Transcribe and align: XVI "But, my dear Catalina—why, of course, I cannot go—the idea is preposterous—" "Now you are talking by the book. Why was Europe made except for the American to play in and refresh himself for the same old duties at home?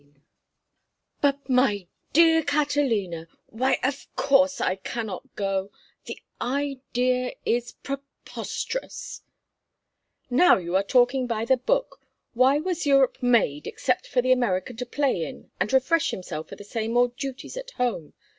XVI 0.01 0.07
"But, 1.21 1.47
my 1.47 1.87
dear 2.11 2.41
Catalina—why, 2.41 3.77
of 3.83 4.07
course, 4.15 4.59
I 4.59 4.75
cannot 4.77 5.35
go—the 5.35 6.17
idea 6.41 7.33
is 7.45 7.73
preposterous—" 7.73 9.21
"Now 10.31 10.57
you 10.57 10.75
are 10.75 10.81
talking 10.81 11.27
by 11.27 11.45
the 11.45 11.57
book. 11.57 12.01
Why 12.33 12.57
was 12.57 12.87
Europe 12.87 13.21
made 13.21 13.67
except 13.67 14.07
for 14.07 14.23
the 14.23 14.31
American 14.31 14.75
to 14.77 14.87
play 14.87 15.21
in 15.23 15.51
and 15.59 15.71
refresh 15.71 16.09
himself 16.09 16.49
for 16.49 16.55
the 16.55 16.63
same 16.63 16.97
old 16.97 17.15
duties 17.15 17.55
at 17.55 17.69
home? 17.77 18.13